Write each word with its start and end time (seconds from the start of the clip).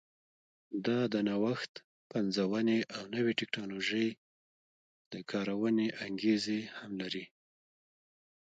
دا 0.85 0.99
د 1.13 1.15
نوښت، 1.27 1.73
پنځونې 2.13 2.79
او 2.95 3.03
نوې 3.15 3.33
ټکنالوژۍ 3.39 4.07
د 5.11 5.13
کارونې 5.31 5.87
انګېزې 6.05 6.61
هم 6.77 6.91
لري. 7.01 7.25